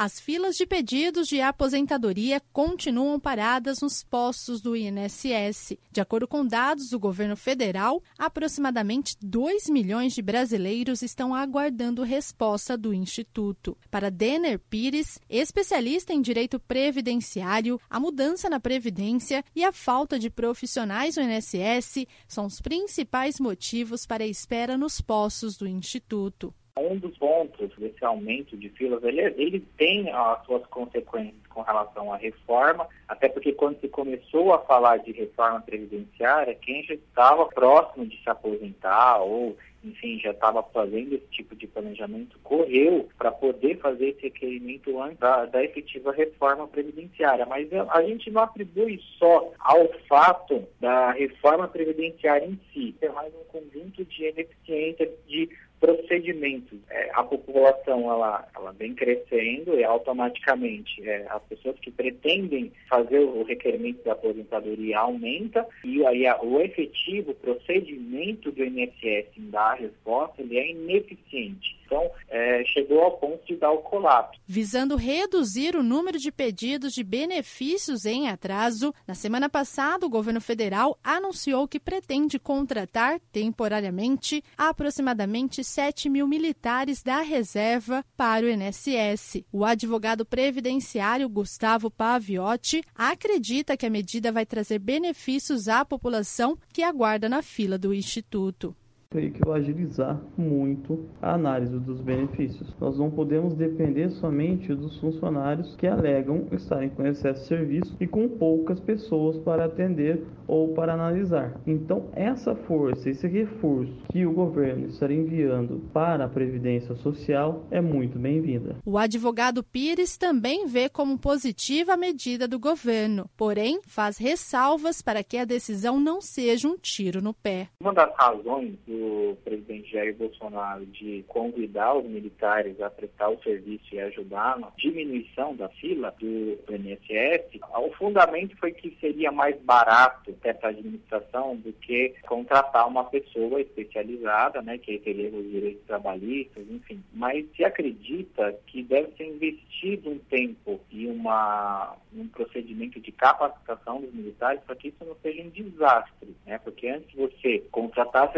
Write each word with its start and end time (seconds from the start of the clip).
As 0.00 0.20
filas 0.20 0.56
de 0.56 0.64
pedidos 0.64 1.26
de 1.26 1.40
aposentadoria 1.40 2.40
continuam 2.52 3.18
paradas 3.18 3.80
nos 3.80 4.04
postos 4.04 4.60
do 4.60 4.76
INSS. 4.76 5.76
De 5.90 6.00
acordo 6.00 6.28
com 6.28 6.46
dados 6.46 6.90
do 6.90 7.00
governo 7.00 7.36
federal, 7.36 8.00
aproximadamente 8.16 9.16
2 9.20 9.68
milhões 9.68 10.14
de 10.14 10.22
brasileiros 10.22 11.02
estão 11.02 11.34
aguardando 11.34 12.04
resposta 12.04 12.78
do 12.78 12.94
Instituto. 12.94 13.76
Para 13.90 14.08
Denner 14.08 14.60
Pires, 14.60 15.18
especialista 15.28 16.12
em 16.12 16.22
direito 16.22 16.60
previdenciário, 16.60 17.80
a 17.90 17.98
mudança 17.98 18.48
na 18.48 18.60
previdência 18.60 19.44
e 19.52 19.64
a 19.64 19.72
falta 19.72 20.16
de 20.16 20.30
profissionais 20.30 21.16
no 21.16 21.24
INSS 21.24 22.06
são 22.28 22.46
os 22.46 22.60
principais 22.60 23.40
motivos 23.40 24.06
para 24.06 24.22
a 24.22 24.28
espera 24.28 24.78
nos 24.78 25.00
postos 25.00 25.56
do 25.56 25.66
Instituto. 25.66 26.54
Um 26.78 26.96
dos 26.96 27.16
pontos 27.18 27.70
desse 27.76 28.04
aumento 28.04 28.56
de 28.56 28.68
filas, 28.70 29.02
ele, 29.02 29.20
ele 29.20 29.60
tem 29.76 30.10
as 30.10 30.44
suas 30.44 30.64
consequências 30.66 31.46
com 31.48 31.62
relação 31.62 32.12
à 32.12 32.16
reforma, 32.16 32.86
até 33.08 33.28
porque 33.28 33.52
quando 33.52 33.80
se 33.80 33.88
começou 33.88 34.54
a 34.54 34.60
falar 34.60 34.98
de 34.98 35.12
reforma 35.12 35.60
previdenciária, 35.60 36.54
quem 36.54 36.84
já 36.84 36.94
estava 36.94 37.46
próximo 37.46 38.06
de 38.06 38.16
se 38.22 38.30
aposentar 38.30 39.18
ou 39.18 39.56
enfim, 39.84 40.18
já 40.18 40.30
estava 40.30 40.62
fazendo 40.62 41.14
esse 41.14 41.26
tipo 41.30 41.54
de 41.54 41.66
planejamento, 41.66 42.38
correu 42.42 43.08
para 43.16 43.30
poder 43.30 43.78
fazer 43.78 44.08
esse 44.08 44.22
requerimento 44.22 45.00
antes 45.00 45.18
da, 45.18 45.46
da, 45.46 45.62
efetiva 45.62 46.12
reforma 46.12 46.66
previdenciária. 46.66 47.46
Mas 47.46 47.68
a 47.72 48.02
gente 48.02 48.30
não 48.30 48.42
atribui 48.42 49.00
só 49.18 49.52
ao 49.60 49.88
fato 50.08 50.66
da 50.80 51.12
reforma 51.12 51.68
previdenciária 51.68 52.46
em 52.46 52.58
si, 52.72 52.94
é 53.00 53.08
mais 53.08 53.32
um 53.34 53.44
conjunto 53.44 54.04
de 54.04 54.28
ineficiência 54.28 55.10
de 55.26 55.48
procedimentos. 55.88 56.78
É, 56.90 57.10
a 57.14 57.22
população 57.22 58.10
ela, 58.10 58.46
ela 58.54 58.72
vem 58.72 58.94
crescendo 58.94 59.74
e 59.74 59.84
automaticamente 59.84 61.02
é, 61.08 61.26
as 61.30 61.42
pessoas 61.44 61.78
que 61.80 61.90
pretendem 61.90 62.70
fazer 62.88 63.20
o 63.20 63.42
requerimento 63.42 64.04
da 64.04 64.12
aposentadoria 64.12 64.98
aumenta 64.98 65.66
e 65.84 66.04
aí 66.04 66.26
a, 66.26 66.38
o 66.42 66.60
efetivo 66.60 67.32
procedimento 67.34 68.52
do 68.52 68.64
INSS 68.64 69.28
em 69.38 69.50
dar 69.50 69.72
a 69.72 69.74
resposta 69.74 70.42
ele 70.42 70.58
é 70.58 70.70
ineficiente. 70.70 71.78
Então, 71.86 72.10
é, 72.28 72.62
chegou 72.66 73.00
ao 73.00 73.12
ponto 73.12 73.42
de 73.46 73.56
dar 73.56 73.70
o 73.70 73.78
colapso. 73.78 74.38
Visando 74.46 74.94
reduzir 74.94 75.74
o 75.74 75.82
número 75.82 76.18
de 76.18 76.30
pedidos 76.30 76.92
de 76.92 77.02
benefícios 77.02 78.04
em 78.04 78.28
atraso, 78.28 78.94
na 79.06 79.14
semana 79.14 79.48
passada 79.48 80.04
o 80.04 80.10
governo 80.10 80.40
federal 80.40 80.98
anunciou 81.02 81.66
que 81.66 81.80
pretende 81.80 82.38
contratar 82.38 83.18
temporariamente 83.32 84.44
aproximadamente 84.56 85.64
7 85.78 86.08
mil 86.08 86.26
militares 86.26 87.04
da 87.04 87.20
reserva 87.20 88.04
para 88.16 88.44
o 88.44 88.48
INSS. 88.48 89.44
O 89.52 89.64
advogado 89.64 90.26
previdenciário 90.26 91.28
Gustavo 91.28 91.88
Paviotti 91.88 92.82
acredita 92.92 93.76
que 93.76 93.86
a 93.86 93.90
medida 93.90 94.32
vai 94.32 94.44
trazer 94.44 94.80
benefícios 94.80 95.68
à 95.68 95.84
população 95.84 96.58
que 96.72 96.82
aguarda 96.82 97.28
na 97.28 97.42
fila 97.42 97.78
do 97.78 97.94
Instituto 97.94 98.74
creio 99.10 99.32
que 99.32 99.40
vai 99.42 99.60
agilizar 99.60 100.20
muito 100.36 101.08
a 101.22 101.32
análise 101.32 101.78
dos 101.78 101.98
benefícios. 101.98 102.68
Nós 102.78 102.98
não 102.98 103.10
podemos 103.10 103.54
depender 103.54 104.10
somente 104.10 104.74
dos 104.74 105.00
funcionários 105.00 105.74
que 105.76 105.86
alegam 105.86 106.46
estarem 106.52 106.90
com 106.90 107.06
excesso 107.06 107.40
de 107.40 107.46
serviço 107.46 107.96
e 107.98 108.06
com 108.06 108.28
poucas 108.28 108.78
pessoas 108.80 109.38
para 109.38 109.64
atender 109.64 110.22
ou 110.46 110.74
para 110.74 110.92
analisar. 110.92 111.58
Então, 111.66 112.10
essa 112.12 112.54
força, 112.54 113.08
esse 113.08 113.26
reforço 113.26 113.94
que 114.12 114.26
o 114.26 114.32
governo 114.32 114.88
está 114.88 115.10
enviando 115.10 115.88
para 115.90 116.26
a 116.26 116.28
Previdência 116.28 116.94
Social 116.96 117.64
é 117.70 117.80
muito 117.80 118.18
bem-vinda. 118.18 118.76
O 118.84 118.98
advogado 118.98 119.64
Pires 119.64 120.18
também 120.18 120.66
vê 120.66 120.86
como 120.86 121.18
positiva 121.18 121.94
a 121.94 121.96
medida 121.96 122.46
do 122.46 122.58
governo, 122.58 123.30
porém 123.38 123.80
faz 123.86 124.18
ressalvas 124.18 125.00
para 125.00 125.24
que 125.24 125.38
a 125.38 125.46
decisão 125.46 125.98
não 125.98 126.20
seja 126.20 126.68
um 126.68 126.76
tiro 126.76 127.22
no 127.22 127.32
pé. 127.32 127.68
Uma 127.80 127.94
das 127.94 128.14
razões 128.14 128.76
do 128.86 128.97
presidente 129.44 129.92
Jair 129.92 130.14
Bolsonaro 130.16 130.84
de 130.86 131.24
convidar 131.28 131.94
os 131.94 132.04
militares 132.04 132.80
a 132.80 132.90
prestar 132.90 133.30
o 133.30 133.42
serviço 133.42 133.84
e 133.92 134.00
ajudar 134.00 134.58
na 134.58 134.70
diminuição 134.76 135.54
da 135.54 135.68
fila 135.68 136.14
do 136.18 136.58
INSS, 136.68 137.60
o 137.76 137.90
fundamento 137.92 138.56
foi 138.56 138.72
que 138.72 138.96
seria 139.00 139.30
mais 139.30 139.60
barato 139.62 140.34
essa 140.42 140.68
administração 140.68 141.56
do 141.56 141.72
que 141.72 142.14
contratar 142.26 142.86
uma 142.86 143.04
pessoa 143.04 143.60
especializada, 143.60 144.62
né, 144.62 144.78
que 144.78 144.98
teria 144.98 145.28
os 145.30 145.50
direitos 145.50 145.84
trabalhistas, 145.86 146.64
enfim. 146.70 147.02
Mas 147.12 147.46
se 147.56 147.64
acredita 147.64 148.58
que 148.66 148.82
deve 148.82 149.12
ser 149.16 149.26
investido 149.26 150.10
um 150.10 150.18
tempo 150.18 150.80
e 150.90 151.06
uma, 151.06 151.96
um 152.14 152.26
procedimento 152.28 153.00
de 153.00 153.12
capacitação 153.12 154.00
dos 154.00 154.12
militares 154.12 154.60
para 154.64 154.76
que 154.76 154.88
isso 154.88 155.04
não 155.04 155.16
seja 155.22 155.42
um 155.42 155.50
desastre, 155.50 156.36
né? 156.46 156.58
Porque 156.58 156.88
antes 156.88 157.08
de 157.10 157.16
você 157.16 157.62
contratar 157.70 158.32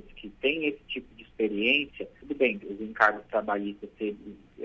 que 0.00 0.28
têm 0.40 0.66
esse 0.66 0.82
tipo 0.88 1.14
de 1.14 1.22
experiência, 1.22 2.08
tudo 2.20 2.34
bem, 2.34 2.60
os 2.68 2.80
encargos 2.80 3.24
trabalhistas 3.26 3.90